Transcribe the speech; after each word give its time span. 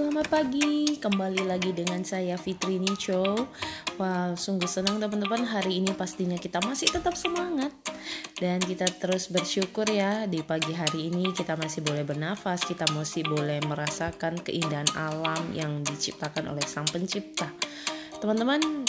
selamat 0.00 0.32
pagi. 0.32 0.96
Kembali 0.96 1.44
lagi 1.44 1.76
dengan 1.76 2.00
saya 2.00 2.40
Fitri 2.40 2.80
Nicho. 2.80 3.20
Wah, 4.00 4.32
sungguh 4.32 4.64
senang 4.64 4.96
teman-teman. 4.96 5.44
Hari 5.44 5.76
ini 5.76 5.92
pastinya 5.92 6.40
kita 6.40 6.56
masih 6.64 6.88
tetap 6.88 7.12
semangat 7.20 7.68
dan 8.40 8.64
kita 8.64 8.88
terus 8.96 9.28
bersyukur 9.28 9.84
ya 9.84 10.24
di 10.24 10.40
pagi 10.40 10.72
hari 10.72 11.12
ini 11.12 11.36
kita 11.36 11.52
masih 11.52 11.84
boleh 11.84 12.00
bernafas, 12.08 12.64
kita 12.64 12.88
masih 12.96 13.28
boleh 13.28 13.60
merasakan 13.68 14.40
keindahan 14.40 14.88
alam 14.96 15.52
yang 15.52 15.84
diciptakan 15.84 16.48
oleh 16.48 16.64
Sang 16.64 16.88
Pencipta. 16.88 17.52
Teman-teman, 18.24 18.88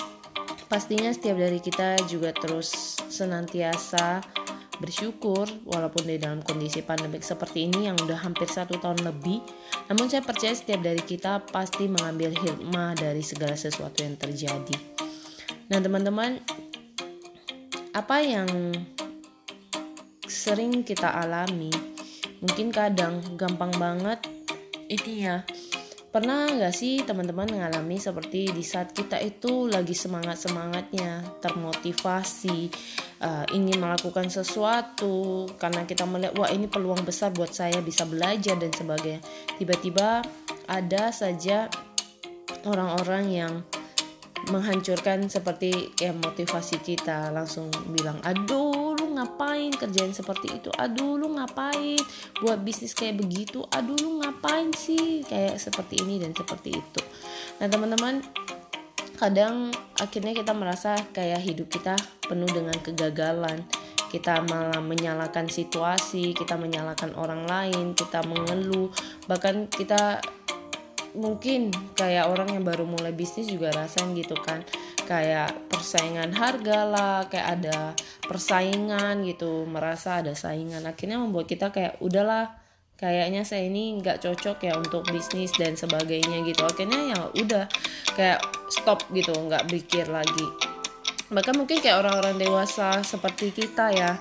pastinya 0.72 1.12
setiap 1.12 1.36
dari 1.36 1.60
kita 1.60 2.08
juga 2.08 2.32
terus 2.32 2.72
senantiasa 3.12 4.24
bersyukur 4.82 5.46
walaupun 5.70 6.10
di 6.10 6.18
dalam 6.18 6.42
kondisi 6.42 6.82
pandemik 6.82 7.22
seperti 7.22 7.70
ini 7.70 7.86
yang 7.86 7.96
udah 8.02 8.18
hampir 8.26 8.50
satu 8.50 8.82
tahun 8.82 9.06
lebih. 9.06 9.46
Namun 9.88 10.10
saya 10.10 10.26
percaya 10.26 10.58
setiap 10.58 10.82
dari 10.82 11.06
kita 11.06 11.46
pasti 11.54 11.86
mengambil 11.86 12.34
hikmah 12.34 12.98
dari 12.98 13.22
segala 13.22 13.54
sesuatu 13.54 14.02
yang 14.02 14.18
terjadi. 14.18 14.74
Nah 15.70 15.78
teman-teman 15.78 16.42
apa 17.94 18.18
yang 18.26 18.50
sering 20.26 20.82
kita 20.82 21.14
alami? 21.14 21.70
Mungkin 22.42 22.74
kadang 22.74 23.22
gampang 23.38 23.72
banget. 23.78 24.20
Ini 24.90 25.14
ya 25.22 25.46
Pernah 26.12 26.60
gak 26.60 26.76
sih 26.76 27.08
teman-teman 27.08 27.48
mengalami 27.48 27.96
seperti 27.96 28.52
di 28.52 28.68
saat 28.68 28.92
kita 28.92 29.16
itu 29.24 29.72
lagi 29.72 29.96
semangat-semangatnya, 29.96 31.40
termotivasi, 31.40 32.68
uh, 33.24 33.48
ingin 33.56 33.80
melakukan 33.80 34.28
sesuatu 34.28 35.48
karena 35.56 35.88
kita 35.88 36.04
melihat 36.04 36.36
wah 36.36 36.52
ini 36.52 36.68
peluang 36.68 37.08
besar 37.08 37.32
buat 37.32 37.56
saya 37.56 37.80
bisa 37.80 38.04
belajar 38.04 38.60
dan 38.60 38.76
sebagainya. 38.76 39.24
Tiba-tiba 39.56 40.20
ada 40.68 41.16
saja 41.16 41.72
orang-orang 42.68 43.26
yang 43.32 43.54
menghancurkan 44.50 45.30
seperti 45.30 45.94
ya 46.02 46.12
motivasi 46.18 46.82
kita 46.82 47.30
langsung 47.30 47.70
bilang 47.94 48.18
aduh 48.26 48.81
ngapain 49.14 49.72
kerjain 49.76 50.16
seperti 50.16 50.62
itu? 50.62 50.70
Aduh 50.76 51.20
lu 51.20 51.36
ngapain 51.36 52.00
buat 52.40 52.60
bisnis 52.64 52.96
kayak 52.96 53.20
begitu? 53.22 53.64
Aduh 53.72 53.96
lu 54.00 54.24
ngapain 54.24 54.72
sih 54.74 55.22
kayak 55.28 55.60
seperti 55.60 56.02
ini 56.04 56.20
dan 56.24 56.32
seperti 56.32 56.76
itu? 56.76 57.02
Nah 57.60 57.68
teman-teman 57.68 58.24
kadang 59.22 59.70
akhirnya 60.02 60.34
kita 60.34 60.50
merasa 60.58 60.98
kayak 61.14 61.46
hidup 61.46 61.70
kita 61.70 61.94
penuh 62.26 62.50
dengan 62.50 62.74
kegagalan. 62.82 63.62
Kita 64.12 64.44
malah 64.44 64.84
menyalahkan 64.84 65.48
situasi, 65.48 66.36
kita 66.36 66.60
menyalahkan 66.60 67.16
orang 67.16 67.48
lain, 67.48 67.96
kita 67.96 68.20
mengeluh, 68.28 68.92
bahkan 69.24 69.72
kita 69.72 70.20
mungkin 71.16 71.72
kayak 71.96 72.28
orang 72.28 72.52
yang 72.52 72.64
baru 72.64 72.84
mulai 72.84 73.16
bisnis 73.16 73.48
juga 73.48 73.72
rasain 73.72 74.12
gitu 74.18 74.36
kan. 74.36 74.68
Kayak 75.08 75.56
persaingan 75.68 76.32
harga 76.36 76.88
lah 76.88 77.16
kayak 77.32 77.48
ada 77.60 77.78
persaingan 78.32 79.28
gitu 79.28 79.68
merasa 79.68 80.24
ada 80.24 80.32
saingan. 80.32 80.88
Akhirnya 80.88 81.20
membuat 81.20 81.52
kita 81.52 81.68
kayak 81.68 82.00
udahlah 82.00 82.56
kayaknya 82.96 83.44
saya 83.44 83.68
ini 83.68 84.00
nggak 84.00 84.24
cocok 84.24 84.64
ya 84.64 84.80
untuk 84.80 85.04
bisnis 85.12 85.52
dan 85.60 85.76
sebagainya 85.76 86.48
gitu. 86.48 86.64
Akhirnya 86.64 87.12
ya 87.12 87.20
udah 87.36 87.68
kayak 88.16 88.40
stop 88.72 89.04
gitu 89.12 89.36
nggak 89.36 89.68
pikir 89.68 90.08
lagi. 90.08 90.48
Bahkan 91.28 91.60
mungkin 91.60 91.84
kayak 91.84 92.00
orang-orang 92.00 92.40
dewasa 92.40 93.04
seperti 93.04 93.52
kita 93.52 93.92
ya 93.92 94.16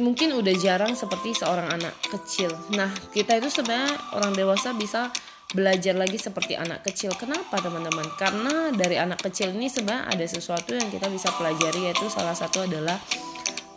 mungkin 0.00 0.32
udah 0.40 0.54
jarang 0.56 0.96
seperti 0.96 1.36
seorang 1.36 1.68
anak 1.68 1.92
kecil. 2.08 2.48
Nah 2.72 2.88
kita 3.12 3.36
itu 3.36 3.52
sebenarnya 3.52 4.00
orang 4.16 4.32
dewasa 4.32 4.72
bisa 4.72 5.12
belajar 5.54 5.94
lagi 5.94 6.18
seperti 6.18 6.58
anak 6.58 6.82
kecil. 6.82 7.14
Kenapa 7.14 7.62
teman-teman? 7.62 8.04
Karena 8.18 8.74
dari 8.74 8.98
anak 8.98 9.22
kecil 9.22 9.54
ini 9.54 9.70
sebenarnya 9.70 10.10
ada 10.10 10.26
sesuatu 10.26 10.74
yang 10.74 10.90
kita 10.90 11.06
bisa 11.08 11.30
pelajari 11.38 11.88
yaitu 11.88 12.10
salah 12.10 12.34
satu 12.34 12.66
adalah 12.66 12.98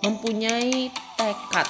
mempunyai 0.02 0.90
tekad 1.16 1.68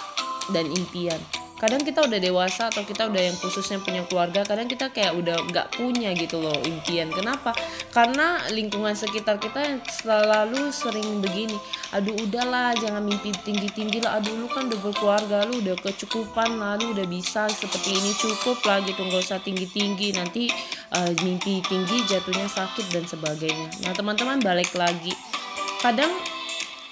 dan 0.56 0.66
impian 0.72 1.20
kadang 1.58 1.82
kita 1.82 2.06
udah 2.06 2.20
dewasa 2.22 2.70
atau 2.70 2.86
kita 2.86 3.10
udah 3.10 3.18
yang 3.18 3.38
khususnya 3.42 3.82
punya 3.82 4.06
keluarga 4.06 4.46
kadang 4.46 4.70
kita 4.70 4.94
kayak 4.94 5.18
udah 5.18 5.42
nggak 5.50 5.74
punya 5.74 6.14
gitu 6.14 6.38
loh 6.38 6.54
impian. 6.62 7.10
Kenapa? 7.10 7.58
Karena 7.90 8.46
lingkungan 8.54 8.94
sekitar 8.94 9.42
kita 9.42 9.58
yang 9.66 9.80
selalu 9.90 10.70
sering 10.70 11.18
begini. 11.18 11.58
Aduh 11.98 12.14
udahlah 12.22 12.78
jangan 12.78 13.02
mimpi 13.02 13.34
tinggi 13.42 13.74
tinggi 13.74 13.98
lah. 14.06 14.22
Aduh 14.22 14.38
lu 14.38 14.48
kan 14.54 14.70
udah 14.70 14.80
berkeluarga 14.86 15.50
lu 15.50 15.66
udah 15.66 15.76
kecukupan 15.82 16.62
lah 16.62 16.78
lu 16.78 16.94
udah 16.94 17.10
bisa 17.10 17.50
seperti 17.50 17.98
ini 17.98 18.14
cukup 18.22 18.62
lah 18.70 18.78
gitu 18.86 19.02
nggak 19.02 19.26
usah 19.26 19.42
tinggi 19.42 19.66
tinggi 19.66 20.14
nanti 20.14 20.54
uh, 20.94 21.10
mimpi 21.26 21.66
tinggi 21.66 22.06
jatuhnya 22.06 22.46
sakit 22.46 22.94
dan 22.94 23.10
sebagainya. 23.10 23.82
Nah 23.82 23.98
teman-teman 23.98 24.38
balik 24.46 24.78
lagi. 24.78 25.18
Kadang 25.82 26.14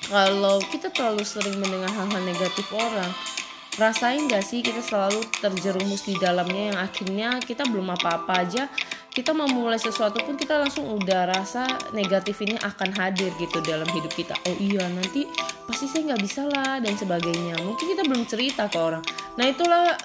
kalau 0.09 0.57
kita 0.73 0.89
terlalu 0.89 1.21
sering 1.21 1.57
mendengar 1.61 1.89
hal-hal 1.89 2.21
negatif 2.25 2.65
orang 2.73 3.34
rasain 3.75 4.31
gak 4.31 4.43
sih 4.43 4.63
kita 4.63 4.79
selalu 4.79 5.19
terjerumus 5.43 6.07
di 6.07 6.15
dalamnya 6.15 6.71
yang 6.71 6.79
akhirnya 6.79 7.29
kita 7.43 7.67
belum 7.67 7.91
apa-apa 7.91 8.47
aja 8.47 8.71
kita 9.15 9.31
mau 9.31 9.47
mulai 9.47 9.79
sesuatu 9.79 10.19
pun 10.23 10.35
kita 10.35 10.59
langsung 10.59 10.91
udah 10.91 11.31
rasa 11.31 11.63
negatif 11.95 12.35
ini 12.43 12.59
akan 12.59 12.91
hadir 12.99 13.31
gitu 13.39 13.63
dalam 13.63 13.87
hidup 13.95 14.11
kita. 14.11 14.35
Oh 14.43 14.55
iya 14.59 14.83
nanti 14.91 15.23
pasti 15.63 15.87
saya 15.87 16.11
nggak 16.11 16.19
bisa 16.19 16.43
lah 16.51 16.83
dan 16.83 16.99
sebagainya. 16.99 17.55
Mungkin 17.63 17.95
kita 17.95 18.03
belum 18.03 18.27
cerita 18.27 18.67
ke 18.67 18.75
orang. 18.75 18.99
Nah 19.39 19.47
itulah 19.47 19.95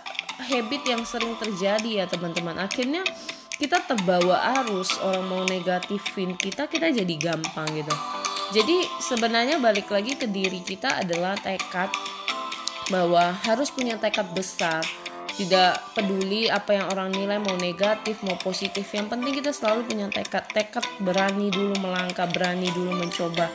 habit 0.46 0.82
yang 0.86 1.02
sering 1.02 1.34
terjadi 1.42 1.90
ya 1.90 2.04
teman-teman. 2.06 2.54
Akhirnya 2.62 3.02
kita 3.58 3.82
terbawa 3.82 4.62
arus 4.62 4.94
orang 5.02 5.26
mau 5.26 5.42
negatifin 5.42 6.38
kita 6.38 6.70
kita 6.70 6.94
jadi 6.94 7.14
gampang 7.18 7.66
gitu. 7.74 7.94
Jadi 8.54 8.86
sebenarnya 9.02 9.58
balik 9.58 9.90
lagi 9.90 10.14
ke 10.14 10.30
diri 10.30 10.62
kita 10.62 11.02
adalah 11.02 11.34
tekad 11.34 11.90
bahwa 12.88 13.36
harus 13.44 13.68
punya 13.68 14.00
tekad 14.00 14.32
besar 14.32 14.80
tidak 15.40 15.80
peduli 15.96 16.52
apa 16.52 16.76
yang 16.76 16.86
orang 16.92 17.16
nilai 17.16 17.40
mau 17.40 17.56
negatif 17.56 18.20
mau 18.20 18.36
positif. 18.36 18.84
Yang 18.92 19.16
penting 19.16 19.32
kita 19.40 19.50
selalu 19.56 19.88
punya 19.88 20.06
tekad 20.12 20.44
tekad 20.52 20.84
berani 21.00 21.48
dulu 21.48 21.76
melangkah 21.80 22.28
berani 22.28 22.68
dulu 22.76 22.92
mencoba. 22.92 23.48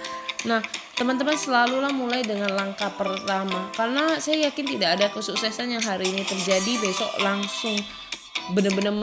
Nah 0.50 0.62
teman-teman 0.96 1.38
selalulah 1.38 1.92
mulai 1.92 2.26
dengan 2.26 2.56
langkah 2.56 2.90
pertama 2.96 3.70
karena 3.76 4.18
saya 4.18 4.48
yakin 4.48 4.66
tidak 4.78 4.90
ada 4.98 5.08
kesuksesan 5.12 5.76
yang 5.76 5.84
hari 5.84 6.08
ini 6.10 6.24
terjadi 6.24 6.80
besok 6.80 7.12
langsung 7.20 7.76
bener-bener 8.54 8.94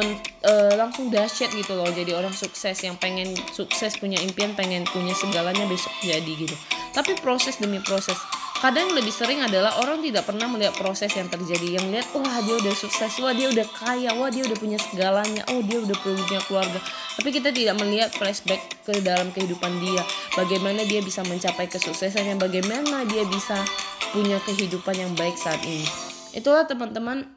uh, 0.47 0.75
langsung 0.79 1.11
dahsyat 1.11 1.51
gitu 1.51 1.75
loh 1.75 1.91
jadi 1.91 2.15
orang 2.15 2.31
sukses 2.31 2.79
yang 2.87 2.95
pengen 2.95 3.35
sukses 3.51 3.99
punya 3.99 4.23
impian 4.23 4.55
pengen 4.55 4.87
punya 4.87 5.13
segalanya 5.15 5.67
besok 5.71 5.93
jadi 6.03 6.33
gitu. 6.35 6.55
Tapi 6.91 7.15
proses 7.23 7.63
demi 7.63 7.79
proses 7.79 8.19
kadang 8.63 8.95
lebih 8.95 9.11
sering 9.11 9.43
adalah 9.43 9.83
orang 9.83 9.99
tidak 9.99 10.23
pernah 10.23 10.47
melihat 10.47 10.71
proses 10.79 11.11
yang 11.11 11.27
terjadi. 11.27 11.83
Yang 11.83 11.87
lihat 11.91 12.09
wah 12.15 12.39
dia 12.47 12.55
udah 12.63 12.75
sukses 12.79 13.13
wah 13.19 13.35
dia 13.35 13.51
udah 13.51 13.67
kaya 13.75 14.15
wah 14.15 14.31
dia 14.31 14.47
udah 14.47 14.55
punya 14.55 14.79
segalanya 14.79 15.43
oh 15.51 15.59
dia 15.67 15.83
udah 15.83 15.99
punya 15.99 16.39
keluarga. 16.47 16.79
Tapi 17.19 17.29
kita 17.35 17.51
tidak 17.51 17.75
melihat 17.83 18.15
flashback 18.15 18.63
ke 18.87 19.03
dalam 19.03 19.35
kehidupan 19.35 19.83
dia. 19.83 20.07
Bagaimana 20.39 20.87
dia 20.87 21.03
bisa 21.03 21.27
mencapai 21.27 21.67
kesuksesannya 21.67 22.39
bagaimana 22.39 23.03
dia 23.11 23.27
bisa 23.27 23.59
punya 24.15 24.39
kehidupan 24.47 24.95
yang 24.95 25.13
baik 25.19 25.35
saat 25.35 25.59
ini. 25.67 25.83
Itulah 26.31 26.63
teman-teman 26.63 27.35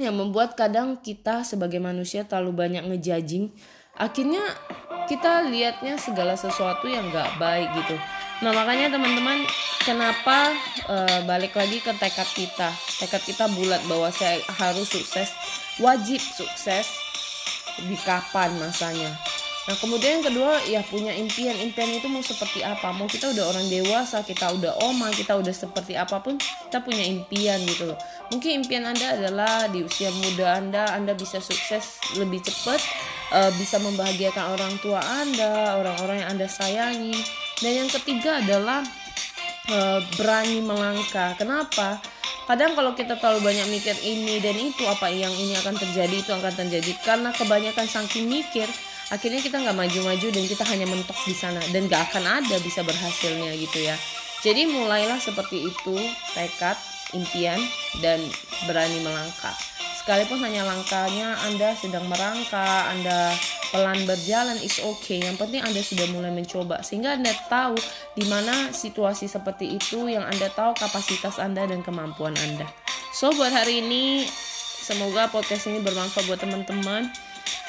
yang 0.00 0.16
membuat 0.16 0.56
kadang 0.56 0.96
kita 1.04 1.44
sebagai 1.44 1.78
manusia 1.78 2.24
terlalu 2.24 2.66
banyak 2.66 2.82
ngejajing 2.88 3.54
akhirnya 3.94 4.42
kita 5.06 5.46
lihatnya 5.46 5.94
segala 6.00 6.34
sesuatu 6.34 6.90
yang 6.90 7.14
gak 7.14 7.38
baik 7.38 7.70
gitu 7.78 7.94
nah 8.42 8.50
makanya 8.50 8.90
teman-teman 8.94 9.46
kenapa 9.84 10.50
uh, 10.88 11.20
balik 11.28 11.54
lagi 11.54 11.78
ke 11.78 11.92
tekad 11.94 12.28
kita? 12.32 12.72
Tekad 12.98 13.22
kita 13.22 13.44
bulat 13.52 13.84
bahwa 13.86 14.08
saya 14.10 14.40
harus 14.58 14.88
sukses 14.88 15.30
wajib 15.78 16.18
sukses 16.18 16.88
di 17.84 17.94
kapan 18.02 18.54
masanya. 18.58 19.12
Nah 19.64 19.76
kemudian 19.80 20.20
yang 20.20 20.26
kedua 20.28 20.60
ya 20.68 20.84
punya 20.84 21.16
impian. 21.16 21.56
Impian 21.56 21.88
itu 21.88 22.04
mau 22.04 22.20
seperti 22.20 22.60
apa? 22.60 22.92
Mau 22.92 23.08
kita 23.08 23.32
udah 23.32 23.48
orang 23.48 23.64
dewasa 23.72 24.20
Kita 24.20 24.52
udah 24.52 24.76
oma 24.84 25.08
Kita 25.08 25.40
udah 25.40 25.56
seperti 25.56 25.96
apa 25.96 26.20
pun 26.20 26.36
Kita 26.36 26.84
punya 26.84 27.00
impian 27.00 27.64
gitu 27.64 27.88
loh. 27.88 27.96
Mungkin 28.28 28.60
impian 28.60 28.84
anda 28.84 29.16
adalah 29.16 29.64
Di 29.72 29.80
usia 29.80 30.12
muda 30.12 30.60
anda 30.60 30.92
Anda 30.92 31.16
bisa 31.16 31.40
sukses 31.40 31.96
lebih 32.20 32.44
cepat 32.44 32.76
uh, 33.32 33.48
Bisa 33.56 33.80
membahagiakan 33.80 34.52
orang 34.52 34.76
tua 34.84 35.00
anda 35.00 35.80
Orang-orang 35.80 36.20
yang 36.20 36.36
anda 36.36 36.44
sayangi 36.44 37.43
Dan 37.62 37.84
yang 37.84 37.90
ketiga 37.90 38.42
adalah 38.42 38.82
uh, 39.70 40.00
Berani 40.16 40.62
melangkah. 40.64 41.36
Kenapa? 41.38 42.02
kadang 42.44 42.76
kalau 42.76 42.92
kita 42.92 43.16
terlalu 43.16 43.40
banyak 43.40 43.66
mikir 43.72 43.96
ini 44.04 44.36
dan 44.36 44.52
itu 44.60 44.84
apa 44.84 45.08
yang 45.08 45.32
ini 45.32 45.56
akan 45.64 45.80
terjadi 45.80 46.12
itu 46.12 46.30
akan 46.32 46.52
terjadi. 46.52 46.92
Karena 47.00 47.32
kebanyakan 47.32 47.88
saking 47.88 48.28
mikir 48.28 48.68
akhirnya 49.08 49.40
kita 49.40 49.60
nggak 49.64 49.76
maju-maju 49.76 50.26
dan 50.28 50.44
kita 50.44 50.64
hanya 50.68 50.86
mentok 50.88 51.16
di 51.24 51.32
sana. 51.32 51.60
Dan 51.72 51.88
nggak 51.88 52.12
akan 52.12 52.44
ada 52.44 52.56
bisa 52.60 52.84
berhasilnya 52.84 53.56
gitu 53.56 53.80
ya. 53.80 53.96
Jadi 54.44 54.68
mulailah 54.68 55.16
seperti 55.16 55.72
itu 55.72 55.96
tekad 56.36 56.76
impian 57.16 57.56
dan 58.04 58.20
berani 58.68 59.00
melangkah. 59.00 59.56
Sekalipun 60.04 60.36
hanya 60.44 60.68
langkahnya 60.68 61.32
Anda 61.48 61.72
sedang 61.80 62.04
merangkak 62.12 62.92
Anda 62.92 63.32
pelan 63.74 64.06
berjalan 64.06 64.54
is 64.62 64.78
okay. 64.78 65.18
Yang 65.18 65.42
penting 65.42 65.66
Anda 65.66 65.82
sudah 65.82 66.06
mulai 66.14 66.30
mencoba. 66.30 66.86
Sehingga 66.86 67.18
Anda 67.18 67.34
tahu 67.50 67.74
di 68.14 68.22
mana 68.30 68.70
situasi 68.70 69.26
seperti 69.26 69.74
itu 69.74 70.06
yang 70.06 70.22
Anda 70.22 70.46
tahu 70.54 70.78
kapasitas 70.78 71.42
Anda 71.42 71.66
dan 71.66 71.82
kemampuan 71.82 72.38
Anda. 72.38 72.70
So 73.10 73.34
buat 73.34 73.50
hari 73.50 73.82
ini 73.82 74.30
semoga 74.78 75.26
podcast 75.26 75.66
ini 75.66 75.82
bermanfaat 75.82 76.30
buat 76.30 76.38
teman-teman. 76.38 77.10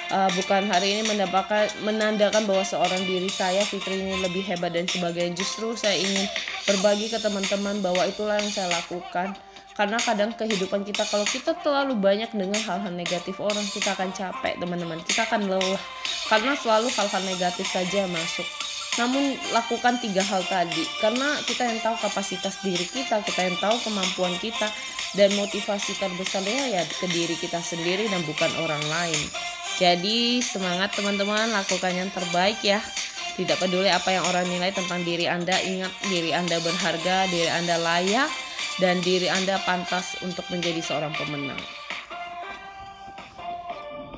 Uh, 0.05 0.29
bukan 0.37 0.69
hari 0.69 0.93
ini 0.93 1.01
mendapatkan 1.09 1.81
menandakan 1.81 2.45
bahwa 2.45 2.61
seorang 2.61 3.01
diri 3.09 3.25
saya 3.25 3.65
Fitri 3.65 3.97
ini 3.97 4.21
lebih 4.21 4.45
hebat 4.45 4.77
dan 4.77 4.85
sebagainya. 4.85 5.33
Justru 5.33 5.73
saya 5.73 5.97
ingin 5.97 6.29
berbagi 6.69 7.09
ke 7.09 7.17
teman-teman 7.17 7.81
bahwa 7.81 8.05
itulah 8.05 8.37
yang 8.37 8.53
saya 8.53 8.69
lakukan 8.69 9.33
karena 9.75 9.99
kadang 9.99 10.31
kehidupan 10.31 10.87
kita 10.87 11.03
kalau 11.03 11.27
kita 11.27 11.51
terlalu 11.59 11.99
banyak 11.99 12.31
dengan 12.31 12.55
hal-hal 12.63 12.95
negatif 12.95 13.43
orang 13.43 13.67
kita 13.67 13.91
akan 13.91 14.07
capek 14.15 14.55
teman-teman. 14.55 15.03
Kita 15.03 15.27
akan 15.27 15.51
lelah. 15.51 15.83
Karena 16.31 16.55
selalu 16.55 16.87
hal-hal 16.95 17.23
negatif 17.27 17.67
saja 17.67 18.07
masuk. 18.07 18.47
Namun 18.95 19.35
lakukan 19.51 19.99
tiga 19.99 20.23
hal 20.23 20.47
tadi. 20.47 20.87
Karena 21.03 21.35
kita 21.43 21.67
yang 21.67 21.83
tahu 21.83 21.95
kapasitas 22.07 22.63
diri 22.63 22.87
kita 22.87 23.19
kita 23.27 23.51
yang 23.51 23.59
tahu 23.59 23.75
kemampuan 23.83 24.31
kita 24.39 24.71
dan 25.19 25.35
motivasi 25.35 25.99
terbesarnya 25.99 26.79
ya 26.79 26.83
ke 26.87 27.11
diri 27.11 27.35
kita 27.35 27.59
sendiri 27.59 28.07
dan 28.07 28.23
bukan 28.23 28.51
orang 28.63 28.83
lain. 28.87 29.19
Jadi 29.75 30.39
semangat 30.39 30.95
teman-teman, 30.95 31.51
lakukan 31.51 31.91
yang 31.91 32.07
terbaik 32.15 32.63
ya. 32.63 32.79
Tidak 33.35 33.59
peduli 33.59 33.91
apa 33.91 34.07
yang 34.15 34.23
orang 34.31 34.47
nilai 34.47 34.71
tentang 34.71 35.03
diri 35.03 35.27
Anda, 35.27 35.59
ingat 35.59 35.91
diri 36.07 36.31
Anda 36.31 36.55
berharga, 36.63 37.27
diri 37.27 37.51
Anda 37.51 37.75
layak, 37.75 38.31
dan 38.81 39.01
diri 39.01 39.27
Anda 39.31 39.59
pantas 39.63 40.19
untuk 40.23 40.45
menjadi 40.51 40.81
seorang 40.81 41.13
pemenang. 41.15 41.59